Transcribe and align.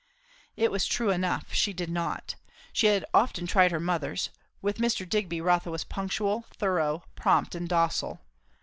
It 0.57 0.71
was 0.71 0.87
true 0.87 1.11
enough; 1.11 1.53
she 1.53 1.73
did 1.73 1.91
not. 1.91 2.33
She 2.73 2.87
had 2.87 3.05
often 3.13 3.45
tried 3.45 3.69
her 3.69 3.79
mother's; 3.79 4.31
with 4.59 4.79
Mr. 4.79 5.07
Digby 5.07 5.41
Rotha 5.41 5.69
was 5.69 5.83
punctual, 5.83 6.47
thorough, 6.57 7.03
prompt 7.13 7.53
and 7.53 7.69
docile. 7.69 8.19